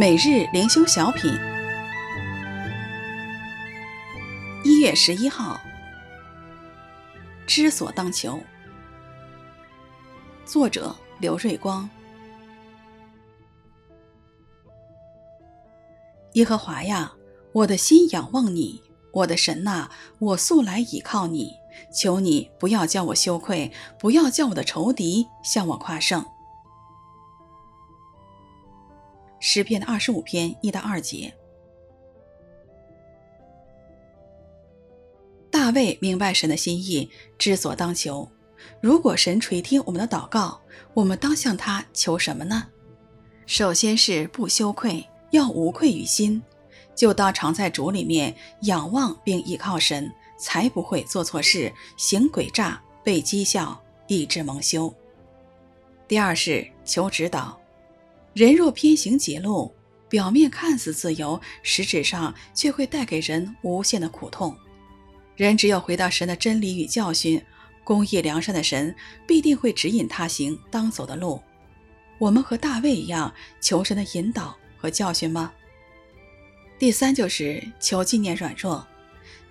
[0.00, 1.30] 每日灵修小品，
[4.64, 5.60] 一月十一号，
[7.46, 8.40] 知所当求。
[10.46, 11.86] 作者刘瑞光。
[16.32, 17.12] 耶和华呀，
[17.52, 21.52] 我的心仰望你，我的神呐，我素来倚靠你。
[21.94, 26.24] 求你不要叫我羞愧，不要叫我的仇敌向我夸胜。
[29.52, 31.34] 诗篇的二十五篇一到二节。
[35.50, 38.30] 大卫明白神的心意，知所当求。
[38.80, 40.60] 如果神垂听我们的祷告，
[40.94, 42.68] 我们当向他求什么呢？
[43.44, 46.40] 首先是不羞愧，要无愧于心，
[46.94, 50.08] 就当常在主里面仰望并依靠神。
[50.38, 54.94] 才不会做错事，行诡诈，被讥笑，以致蒙羞。
[56.06, 57.60] 第二是求指导，
[58.32, 59.74] 人若偏行捷路，
[60.08, 64.56] 表面看似自由，实质上却会带给人无限的苦痛。
[65.36, 67.42] 人只有回到神的真理与教训，
[67.82, 68.94] 公义良善的神
[69.26, 71.40] 必定会指引他行当走的路。
[72.18, 75.52] 我们和大卫一样，求神的引导和教训吗？
[76.78, 78.86] 第三就是求纪念软弱。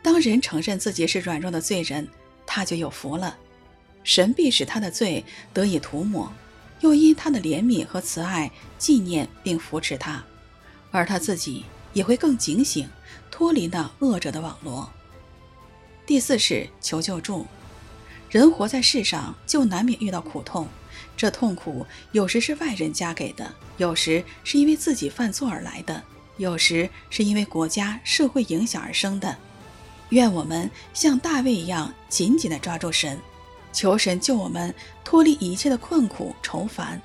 [0.02, 2.08] 当人承认自己是软弱的罪人，
[2.46, 3.38] 他就有福了，
[4.04, 6.32] 神必使他的罪得以涂抹，
[6.82, 10.24] 又因他的怜悯和慈爱纪念并扶持他，
[10.92, 12.90] 而他自己也会更警醒，
[13.30, 14.90] 脱离那恶者的网罗。
[16.06, 17.46] 第四是求救助，
[18.30, 20.68] 人活在世上就难免遇到苦痛，
[21.16, 26.04] 这痛苦有时是外人加给的，有时是因为自己犯错而来的，
[26.38, 29.38] 有时是因为国家社会影响而生的。
[30.10, 33.20] 愿我们像大卫一样紧紧地抓住神，
[33.72, 37.02] 求神救我们脱离一切的困苦愁烦，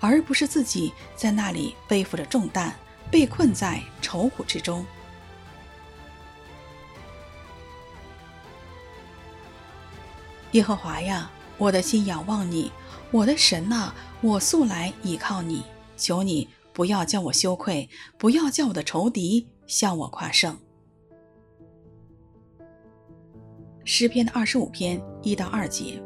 [0.00, 2.72] 而不是自己在那里背负着重担，
[3.10, 4.84] 被困在愁苦之中。
[10.52, 12.72] 耶和华呀，我的心仰望你，
[13.10, 13.92] 我的神呐，
[14.22, 15.62] 我素来倚靠你，
[15.96, 20.58] 求你不要叫我羞愧，不要叫我的仇敌向我夸胜。
[23.84, 26.02] 诗篇的二十五篇一到二节。